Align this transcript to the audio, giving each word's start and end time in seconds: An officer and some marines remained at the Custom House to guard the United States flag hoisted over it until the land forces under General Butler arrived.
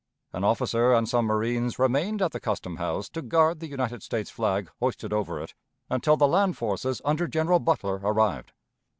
An 0.33 0.43
officer 0.43 0.93
and 0.95 1.07
some 1.07 1.25
marines 1.25 1.77
remained 1.77 2.23
at 2.23 2.31
the 2.31 2.39
Custom 2.39 2.77
House 2.77 3.07
to 3.09 3.21
guard 3.21 3.59
the 3.59 3.67
United 3.69 4.01
States 4.01 4.31
flag 4.31 4.67
hoisted 4.79 5.13
over 5.13 5.39
it 5.39 5.53
until 5.91 6.17
the 6.17 6.27
land 6.27 6.57
forces 6.57 7.03
under 7.05 7.27
General 7.27 7.59
Butler 7.59 7.97
arrived. 8.03 8.51